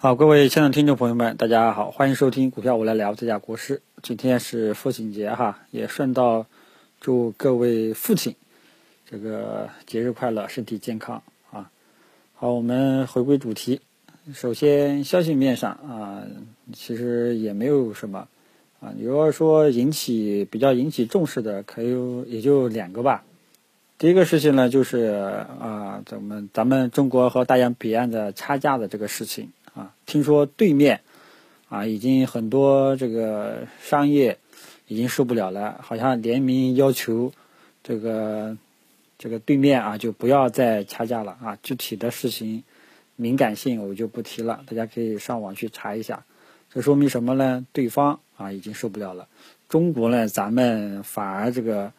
[0.00, 3.82] 好，各位亲爱的听众朋友们，大家好，欢迎收听股票我来聊这家国师。
[4.00, 6.46] 今天是父亲节哈，也顺道
[7.00, 8.36] 祝各位父亲
[9.10, 11.68] 这个节日快乐，身体健康啊。
[12.36, 13.80] 好，我们回归主题。
[14.32, 16.22] 首先，消息面上啊，
[16.72, 18.28] 其实也没有什么
[18.78, 18.94] 啊。
[18.96, 23.24] 你要说引起比较引起重视的，可有也就两个吧。
[23.98, 29.50] 第一个事情呢，就是啊，咱们咱们中国和大洋彼岸的差价的这个事情。
[29.78, 31.00] 啊，听说对面
[31.68, 34.36] 啊，已经很多这个商业
[34.88, 37.30] 已经受不了了，好像联名要求
[37.84, 38.56] 这个
[39.18, 41.56] 这个对面啊，就不要再掐架了啊。
[41.62, 42.64] 具体的事情
[43.14, 46.24] 敏感性我就不提了，大家可以上网去查一下。
[46.72, 47.64] 这说明什么呢？
[47.72, 49.28] 对方啊已经受不了了，
[49.68, 51.92] 中国呢，咱们反而这个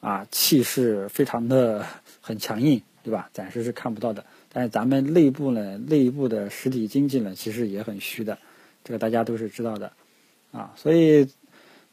[0.00, 1.86] 啊气势非常的
[2.20, 3.30] 很强硬，对吧？
[3.32, 4.22] 暂时是看不到的。
[4.54, 8.36] 但是咱们内部呢，内部的实体经济呢，其实也很虚的，
[8.84, 9.90] 这个大家都是知道的，
[10.52, 11.26] 啊，所以，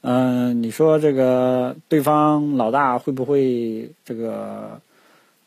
[0.01, 4.81] 嗯，你说这个对方老大会不会这个，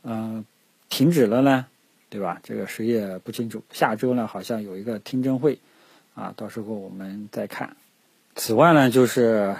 [0.04, 0.42] 嗯，
[0.88, 1.66] 停止了呢？
[2.08, 2.40] 对吧？
[2.42, 3.62] 这个谁也不清楚。
[3.70, 5.58] 下周呢，好像有一个听证会，
[6.14, 7.76] 啊，到时候我们再看。
[8.36, 9.54] 此外呢，就是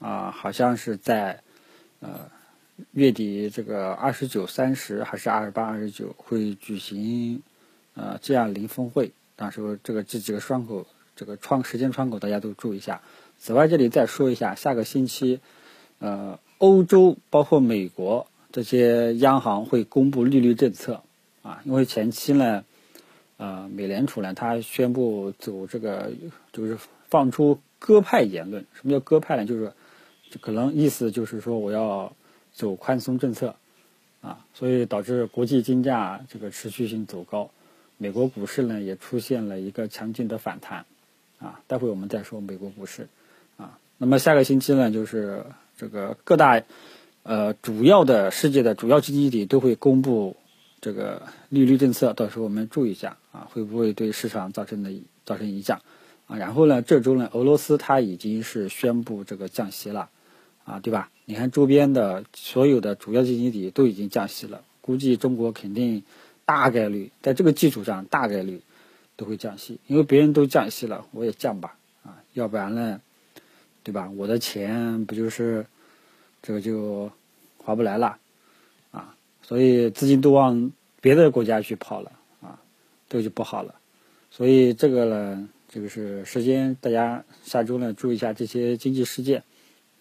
[0.00, 1.40] 啊，好像是在，
[2.00, 2.28] 呃。
[2.92, 7.42] 月底这个二十九、三十还是二十八、二十九会举行
[7.94, 10.86] 呃这样零峰会，到时候这个这几个窗口
[11.16, 13.00] 这个窗时间窗口大家都注意一下。
[13.38, 15.40] 此外，这里再说一下，下个星期
[15.98, 21.02] 呃欧洲包括美国这些央行会公布利率政策
[21.42, 22.64] 啊，因为前期呢
[23.36, 26.12] 呃美联储呢它宣布走这个
[26.52, 29.44] 就是放出鸽派言论，什么叫鸽派呢？
[29.44, 29.72] 就是
[30.40, 32.12] 可能意思就是说我要。
[32.52, 33.54] 走宽松政策，
[34.20, 37.50] 啊，所以导致国际金价这个持续性走高，
[37.96, 40.84] 美国股市呢也出现了一个强劲的反弹，
[41.38, 43.08] 啊，待会我们再说美国股市，
[43.56, 45.44] 啊，那么下个星期呢就是
[45.76, 46.62] 这个各大
[47.22, 50.36] 呃主要的世界的主要经济体都会公布
[50.80, 54.90] 这个利率政策，到时候我们注意一下啊，会不会对市场造成的
[55.24, 55.80] 造成影响
[56.26, 56.36] 啊？
[56.36, 60.10] 然后呢，这周呢俄罗斯它已经是宣布这个降息了。
[60.64, 61.10] 啊，对吧？
[61.24, 66.02] 你看周边的所有的主要经济体都已经降息了，估计中国肯定
[66.44, 68.60] 大概率在这个基础上大概率
[69.16, 73.00] 都会降息，因为别人都降息了，我也降吧，啊，要不然呢，
[73.84, 74.10] 对吧？
[74.16, 75.66] 我的钱不就是
[76.42, 77.10] 这个就
[77.58, 78.18] 划不来了，
[78.90, 82.60] 啊，所以资金都往别的国家去跑了，啊，
[83.08, 83.76] 这就不好了，
[84.30, 89.44] 所以这个呢，这个是时间，大家下周呢注意一下这些经济事件。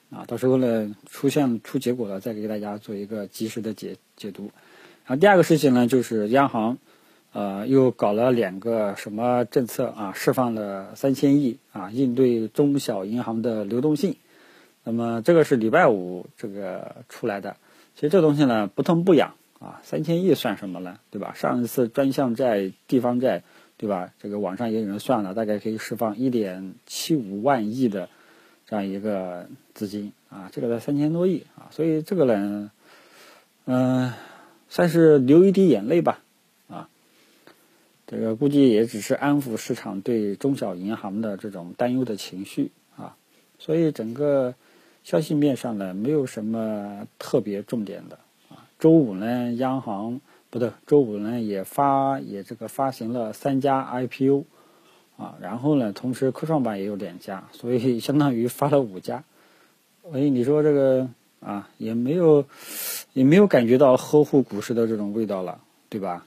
[0.10, 4.46] 啊，到时候呢，出现出结果了，再给大家做一个及时的解解读。
[5.06, 6.80] 然后第二个事情呢，就是央行，
[7.32, 14.16] 呃，又搞了两个什么政策啊，释放了三千亿啊，应对中小银行的流动性。
[14.84, 17.56] 那么这个是礼拜五这个出来的。
[17.94, 20.98] 其实这东西呢，不痛不痒啊，三千亿算什么呢？
[21.12, 21.34] 对吧？
[21.36, 23.44] 上一次专项债、地方债，
[23.78, 24.12] 对吧？
[24.20, 28.10] 这个网上也有人算了，大概可以释放一点七五万亿的。
[28.70, 32.70] 这样一个资金啊，这个才三千多亿啊，所以这个呢，
[33.66, 34.14] 嗯，
[34.70, 36.22] 算是流一滴眼泪吧，
[36.68, 36.88] 啊，
[38.06, 43.16] 这个估计也只是安抚市场对中小银行的这种担忧的情绪啊，
[43.58, 44.54] 所以整个
[45.04, 48.20] 消息面上呢，没有什么特别重点的
[48.50, 48.70] 啊。
[48.78, 50.22] 周五呢，央行
[50.52, 54.44] 不对，周五呢也发也这个发行了三家 IPO。
[55.20, 59.26] 啊，然后呢，同时科创板也有两家，所以相当于发了五家。
[60.02, 61.10] 所以你说这个
[61.42, 62.46] 啊，也没有，
[63.12, 65.60] 也没有感觉到呵护股市的这种味道了，
[65.90, 66.26] 对吧？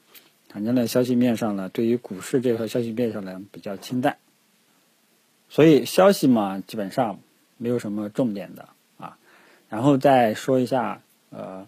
[0.50, 4.18] 反正呢，消息面上呢，对于股市这块消息面上呢比较清淡。
[5.48, 7.18] 所以消息嘛，基本上
[7.56, 9.16] 没有什么重点的啊。
[9.70, 11.00] 然后再说一下，
[11.30, 11.66] 呃，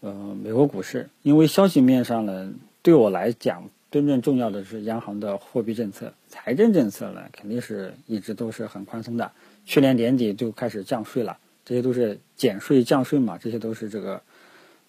[0.00, 2.50] 呃，美国股市，因为消息面上呢，
[2.80, 3.68] 对我来讲。
[3.90, 9.30] 真正重要的是央行的货币政策、财政政策呢，肯定是一直都是很宽松的。
[9.64, 14.22] 去年年底就开始降税了，这些都是减税降税嘛，这些都是这个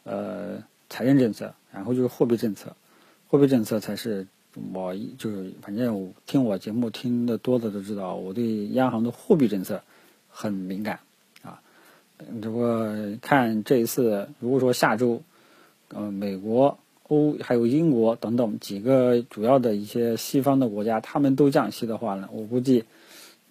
[0.03, 1.53] 呃财政政策。
[1.71, 2.75] 然后就是货币政策，
[3.27, 4.25] 货币政策才是
[4.73, 9.83] 我就是反正听我节目听的多的都知道，我对央行的货币政策
[10.27, 10.99] 很敏感
[11.43, 11.61] 啊。
[12.41, 15.21] 只不过看这一次，如果说下周，
[15.89, 16.79] 呃，美国。
[17.07, 22.83] 欧还有英国等等几个主要的一些西方的国家，他们都降息的话呢，我估计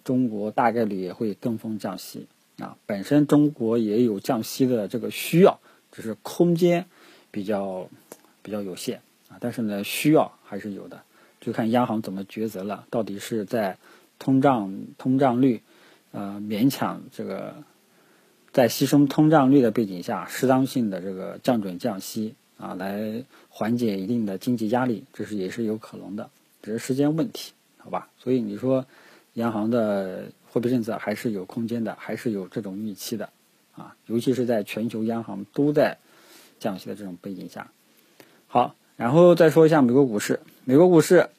[0.03, 2.27] 中国大概率也会跟风降息
[2.59, 2.77] 啊。
[2.85, 5.59] 本身中国也有降息的这个需要，
[5.91, 6.85] 只是空间
[7.31, 7.89] 比较
[8.41, 9.37] 比较有限啊。
[9.39, 11.01] 但是呢，需要还是有的，
[11.41, 13.77] 就看央行怎么抉择了，到底是在
[14.19, 15.61] 通胀通胀率
[16.11, 17.55] 呃勉强这个
[18.51, 26.29] 在牺牲通胀率的背景下，适当性的这个降准降息啊，来缓解一定的经济压力，这是也是有可能的，
[26.61, 28.09] 只是时间问题，好吧？
[28.17, 28.85] 所以你说
[29.33, 33.29] 央行的货币政策还是有空间的，还是有这种预期的
[33.75, 35.97] 啊，尤其是在全球央行都在
[36.59, 37.71] 降息的这种背景下。
[38.47, 41.29] 好，然后再说一下美国股市，美国股市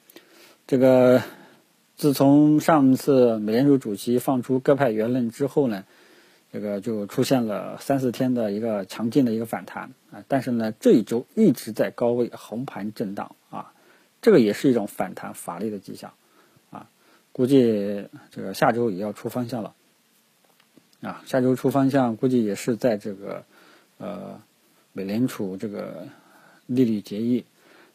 [0.66, 1.22] 这个。
[1.96, 5.82] 自从上次美联储主席放出鸽派言论之后呢，
[6.52, 13.72] 这个就出现了三四天的一个强劲的一个反弹啊，但是呢这一周一直在高位横盘震荡啊，
[14.22, 16.12] 这个也是一种反弹乏力的迹象
[16.70, 16.88] 啊，
[17.32, 19.74] 估计这个下周也要出方向了
[21.00, 23.44] 啊，下周出方向估计也是在这个
[23.98, 24.40] 呃
[24.92, 26.06] 美联储这个
[26.66, 27.44] 利率决议。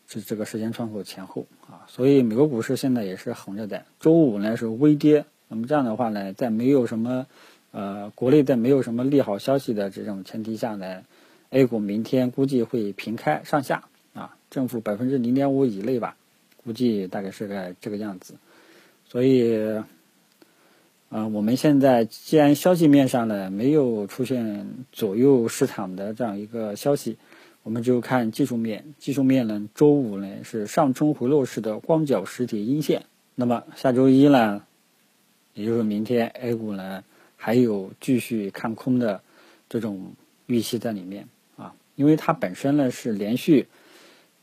[0.05, 3.85] 是这个时间窗口前后啊，所以美国股市现在也是横着的。
[4.01, 7.25] 周五呢是微跌，那么这样的话呢，在没有什么
[7.73, 11.03] 呃国内在没有什么利好消息的这种前提下呢
[11.49, 13.83] ，A 股明天估计会平开上下
[14.13, 16.15] 啊，正负百分之零点五以内吧，
[16.63, 18.35] 估计大概是个这个样子。
[19.05, 19.83] 所以，
[21.09, 27.17] 啊，我们现在既然消息面上呢没有出现左右市场的这样一个消息。
[27.65, 33.05] 我们就看技术面，技术面呢，周五呢是上冲回落式的光脚实体阴线。
[33.35, 34.63] 那么下周一呢，
[35.53, 37.05] 也就是明天 A 股呢
[37.45, 39.21] 还有继续看空的
[39.67, 40.13] 这种
[40.45, 43.67] 预期在里面啊，因为它本身呢是连续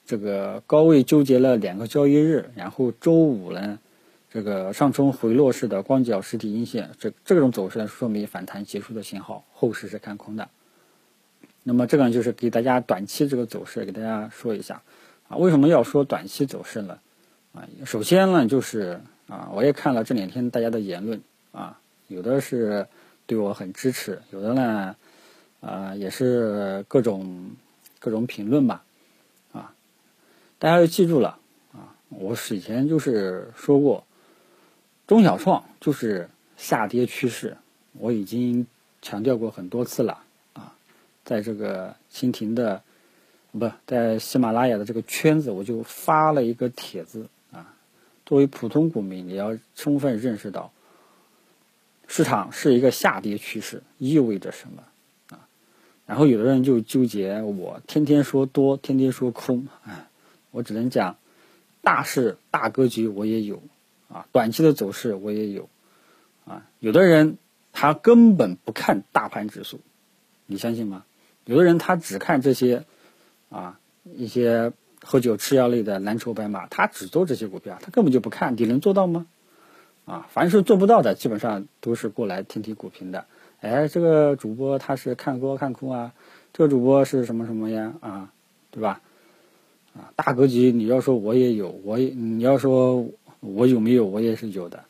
[0.04, 3.78] 这个高位纠结了两个交易日，然后周五呢
[4.30, 10.50] 这个上冲回落式的光脚实体阴线，这这种走势呢说明反弹结束的信号，后市是看空的。
[11.62, 14.82] 那么这个呢就是给大家短期这个走势给大家说一下，
[15.26, 16.98] 啊，为什么要说短期走势呢？
[17.54, 21.80] 啊，首先呢就是啊，我也看了这两天大家的言论啊，
[22.10, 22.86] 有的是
[23.26, 24.96] 对我很支持，有的呢
[25.60, 27.52] 啊也是各种
[28.00, 28.82] 各种评论吧，
[29.52, 29.72] 啊，
[30.58, 31.38] 大家要记住了
[31.72, 34.04] 啊，我以前就是说过，
[35.06, 37.56] 中小创就是下跌趋势，
[37.92, 38.66] 我已经
[39.00, 40.74] 强调过很多次了啊。
[41.24, 42.82] 在这个蜻蜓的，
[43.52, 47.72] 不在喜马拉雅的这个圈子，我就发了一个帖子啊。
[48.26, 50.72] 作为普通股民，你要充分认识到，
[52.12, 54.82] 市场是一个下跌趋势，意味着什么
[55.28, 55.46] 啊？
[56.06, 60.08] 然后有的人就纠结，我天天说多，天天说空，哎，
[60.50, 61.16] 我只能讲，
[61.82, 63.62] 大势大格局我也有
[64.12, 65.68] 啊，短期的走势我也有
[66.46, 66.66] 啊。
[66.80, 67.38] 有的人
[67.72, 69.78] 他根本不看大盘指数，
[70.46, 71.04] 你相信吗？
[71.44, 72.84] 有的人他只看这些，
[73.50, 73.78] 啊，
[74.16, 79.28] 一些喝酒吃药类的蓝筹白马，他只做这些股票，他根本就不看，你能做到吗？
[80.10, 83.24] 啊，凡是做不到的，基本上都是过来听听股评的。
[83.60, 86.12] 哎，这个主播他是看多看空啊，
[86.52, 87.94] 这个主播是什么什么呀？
[88.00, 88.32] 啊，
[88.72, 89.00] 对吧？
[89.94, 93.06] 啊，大格局你要说我也有，我也你要说
[93.38, 94.84] 我有没有，我也是有的，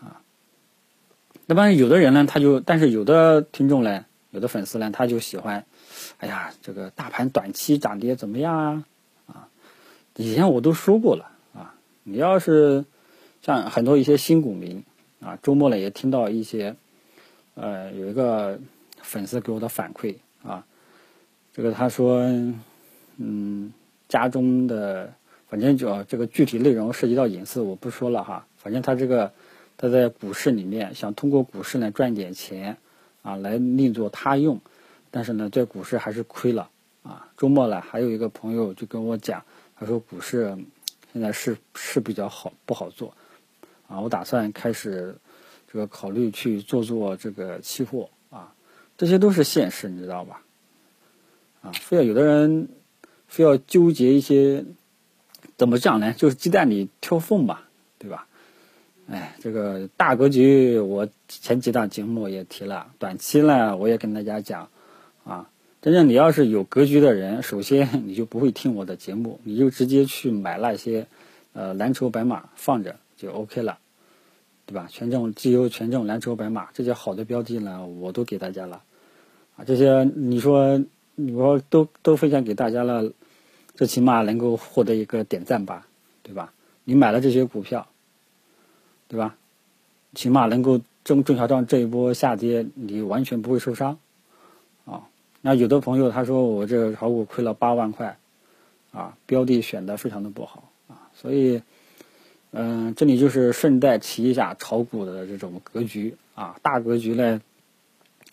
[0.00, 0.22] 啊。
[1.44, 4.06] 那么有的人呢，他就，但是有的听众呢。
[4.32, 5.66] 有的粉丝呢，他就喜欢，
[6.18, 8.84] 哎呀，这个大盘短期涨跌怎么样啊？
[9.26, 9.48] 啊，
[10.14, 11.74] 以前我都说过了啊。
[12.04, 12.84] 你要是
[13.42, 14.82] 像很多一些新股民
[15.20, 16.74] 啊，周末呢也听到一些，
[17.54, 18.58] 呃，有一个
[19.02, 20.64] 粉丝给我的反馈啊，
[21.52, 22.20] 这个他说，
[23.16, 23.72] 嗯，
[24.08, 25.12] 家中的
[25.48, 28.46] 反正就这个具体内容涉及到隐私，我不说了哈。
[28.56, 29.32] 反正他这个
[29.76, 32.76] 他在股市里面想通过股市呢赚点钱。
[33.22, 34.58] 啊，来另作他用，
[35.10, 36.70] 但是呢，在股市还是亏了
[37.02, 37.28] 啊。
[37.36, 39.44] 周末呢，还有一个朋友就跟我讲，
[39.76, 40.56] 他说股市
[41.12, 43.14] 现在是是比较好，不好做
[43.90, 44.00] 啊。
[44.00, 45.16] 我打算开始
[45.70, 48.54] 这个考虑去做做这个期货啊，
[48.96, 50.42] 这些都是现实，你知道吧？
[51.60, 52.68] 啊，非要有的人
[53.28, 54.64] 非要纠结一些，
[55.58, 56.14] 怎么讲呢？
[56.14, 57.68] 就是鸡蛋里挑缝吧，
[57.98, 58.26] 对吧？
[59.08, 62.92] 哎，这个大格局，我前几档节目也提了。
[63.00, 64.70] 短期呢，我也跟大家讲，
[65.24, 65.50] 啊，
[65.82, 71.08] 真正你要是有格局的人，首先你就不会听我的节目，你就直接去买那些，
[71.54, 73.78] 呃，蓝筹白马放着就 OK 了，
[74.64, 74.88] 对吧？
[74.90, 78.82] 权重绩优、权重蓝筹白马这些好的标的呢，我都给大家了，
[79.56, 80.82] 啊，这些你说
[81.16, 83.12] 我都都分享给大家了，
[83.74, 85.86] 最起码能够获得一个点赞吧，
[86.22, 86.52] 对吧？
[86.84, 87.86] 你买了这些股票。
[89.10, 89.36] 对吧？
[90.14, 93.98] 起码能够中中小创这一波下跌，你完全不会受伤，
[94.84, 95.08] 啊。
[95.40, 98.16] 那有的朋友他说我这个炒股亏了八万块，
[98.92, 101.10] 啊，标的选的非常的不好啊。
[101.12, 101.60] 所以
[102.52, 107.40] 嗯，这里就是顺带提一下炒股的这种格局啊，大格局呢，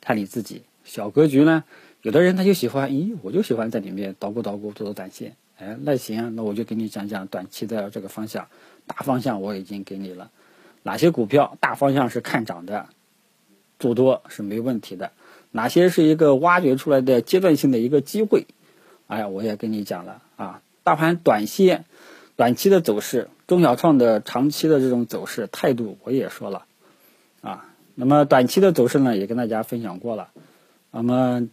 [0.01, 1.63] 看你自己；小格局呢，
[2.01, 5.35] 有的人他就喜欢，咦，我就喜欢在里面捣鼓捣鼓，做做短线。
[5.59, 8.47] 哎，那行，那我就给你讲讲短期的这个方向，
[8.87, 10.31] 大方向我已经给你了，
[10.81, 12.87] 哪些股票大方向是看涨的，
[13.77, 15.11] 做多是没问题的，
[15.51, 18.47] 哪些是一个挖掘出来的阶段性的一个机会，
[19.05, 21.85] 哎，我也跟你讲了啊，大盘短线。
[22.37, 26.65] 短期的走势，中小创的长期的这种走势态度，我也说了，
[27.41, 27.65] 啊，
[27.95, 30.29] 那么短期的走势呢，也跟大家分享过了。
[30.91, 31.49] 那么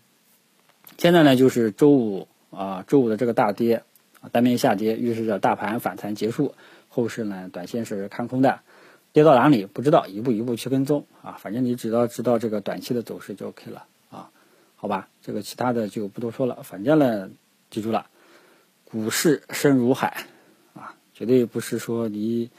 [0.99, 3.83] 现在呢，就是周五啊，周五的这个大跌，
[4.31, 6.55] 单面下跌，预示着大盘反弹结束，
[6.91, 8.61] 后市呢，短线是看空的，
[9.15, 14.29] 跌到哪里不知道，一步一步去跟踪啊，反正你只要知道这个短期的走势就 OK 了啊，
[14.77, 17.31] 好吧，这个其他的就不多说了，反正呢，
[17.71, 18.05] 记住了，
[18.85, 20.27] 股市深如海。
[21.15, 22.51] 绝对不是说你，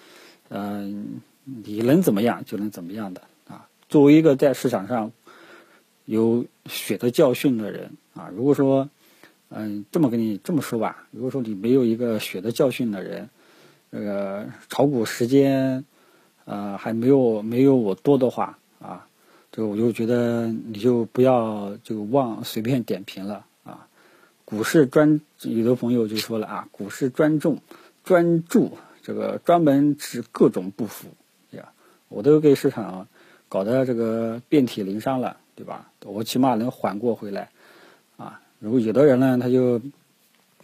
[0.48, 3.68] 嗯，你能怎么样就能怎么样的啊！
[3.90, 5.12] 作为一个在市场上
[6.06, 8.90] 有血的教训的人啊，如果说，
[9.50, 13.30] 嗯，这么跟你这么说吧，如果说你没有一个血的教训的人，
[13.92, 15.84] 这个炒股时间，
[16.46, 19.06] 呃，还没有没有我多的话啊，
[19.52, 23.88] 这个我就觉得你就不要就妄随便点评了啊！
[24.46, 27.60] 股市专有的朋友就说了啊，股市专重。
[28.06, 31.10] 专注这个专门治各种不服
[31.52, 31.74] 呀，
[32.08, 33.08] 我都给市场
[33.50, 35.92] 搞得这个遍体鳞伤了，对吧？
[36.06, 37.50] 我起码能缓过回来
[38.16, 38.40] 啊。
[38.60, 39.82] 如果有的人呢，他就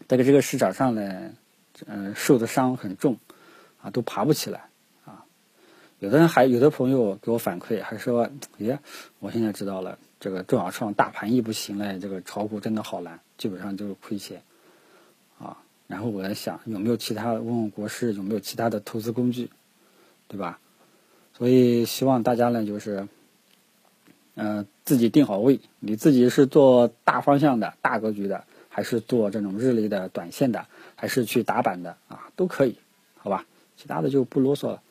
[0.08, 1.32] 在这个市场上呢，
[1.88, 3.18] 嗯，受的伤很重
[3.82, 4.70] 啊，都爬不起来
[5.04, 5.26] 啊。
[6.00, 8.30] 有的人还有的朋友给我反馈，还说，
[8.60, 8.80] 哎，
[9.20, 14.42] 我现在知道了，这个中小创大盘一不行了，这个炒股真的好难，基本上就是亏钱。
[15.92, 19.50] 然后我在想有没有其他问问国师有没有其他的投资工具，
[20.30, 20.58] 对吧？
[21.38, 23.10] 所以希望大家呢就是，
[24.36, 32.78] 嗯，自己定好位，你自己是做大方向的大格局的，还是做这种日内的短线的，还是去打板的啊，都可以，
[33.18, 33.46] 好吧？
[33.76, 34.82] 其他的就不啰嗦了，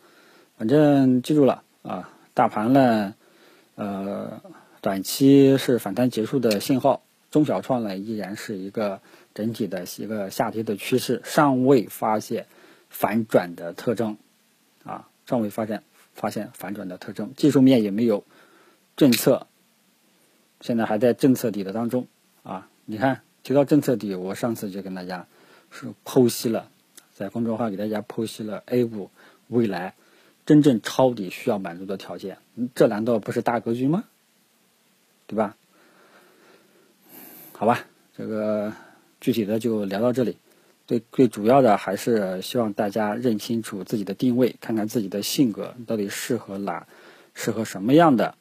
[0.59, 3.15] 反正记住了啊，大盘呢，
[3.77, 4.39] 呃，
[4.83, 9.01] 短期是反弹结束的信号，中小创呢依然是一个。
[9.35, 12.47] 整体的一个下跌的趋势尚未发现
[12.89, 14.17] 反转的特征，
[14.85, 15.83] 啊，尚未发现
[16.15, 18.25] 发现反转的特征，技术面也没有，
[18.97, 19.47] 政策
[20.61, 22.09] 现在还在政策底的当中，
[22.43, 25.27] 啊，你看提到政策底，我上次就跟大家
[25.71, 26.69] 是剖析了，
[27.15, 29.11] 在公众号给大家剖析了 A 股
[29.47, 29.95] 未来
[30.45, 32.39] 真正抄底需要满足的条件，
[32.75, 34.05] 这难道不是大格局吗？
[35.29, 35.57] 对吧？
[37.53, 38.73] 好吧，这个。
[39.21, 40.37] 具体的就聊到这里，
[40.87, 46.87] 最最主要的还是希望大家认清楚自己的定位，看看自己的性格到底适合哪，
[47.35, 48.35] 适合什么样的，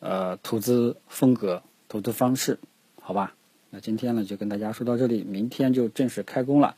[0.00, 2.58] 呃，投资风格、投资方式，
[3.00, 3.34] 好吧？
[3.70, 6.74] 那今天呢就跟大家说到这里，明天就正式开工了，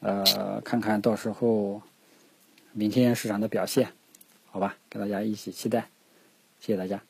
[0.00, 1.82] 呃，看看到时候
[2.72, 3.90] 明天市场的表现，
[4.50, 4.76] 好吧？
[4.88, 5.88] 跟大家一起期待，
[6.60, 7.02] 谢谢大家。